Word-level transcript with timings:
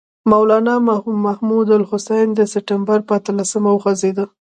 مولنا 0.31 0.73
محمود 1.25 1.67
الحسن 1.77 2.25
د 2.35 2.39
سپټمبر 2.53 2.99
پر 3.07 3.13
اتلسمه 3.19 3.69
وخوځېد. 3.73 4.17